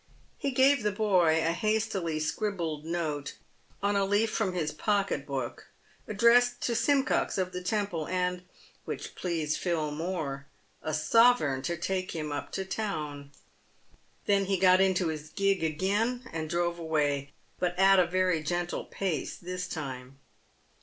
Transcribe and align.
He 0.39 0.49
gave 0.49 0.81
the 0.81 0.91
boy 0.91 1.37
a 1.45 1.51
hastily 1.51 2.19
scribbled 2.19 2.85
note— 2.85 3.35
on 3.83 3.95
a 3.95 4.03
leaf 4.03 4.31
from 4.31 4.53
his 4.53 4.71
pocket 4.71 5.27
book— 5.27 5.67
addressed 6.07 6.59
to 6.61 6.73
Simcox 6.73 7.37
of 7.37 7.51
the 7.51 7.61
Temple, 7.61 8.07
and— 8.07 8.41
which 8.85 9.13
pleased 9.13 9.59
Phil 9.59 9.91
more— 9.91 10.47
a 10.81 10.91
sovereign 10.95 11.61
to 11.61 11.77
take 11.77 12.13
him 12.13 12.31
up 12.31 12.51
to 12.53 12.65
town. 12.65 13.29
Then 14.25 14.45
he 14.45 14.57
got 14.57 14.81
into 14.81 15.09
his 15.09 15.29
gig 15.29 15.63
again 15.63 16.27
and 16.33 16.49
drove 16.49 16.79
away, 16.79 17.33
but 17.59 17.77
at 17.77 17.99
a 17.99 18.07
very 18.07 18.41
gentle 18.41 18.85
pace 18.85 19.35
this 19.35 19.67
time. 19.67 20.17